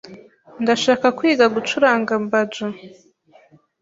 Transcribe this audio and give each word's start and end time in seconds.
Ndashaka 0.63 1.07
kwiga 1.17 1.45
gucuranga 1.55 2.13
banjo. 2.31 2.67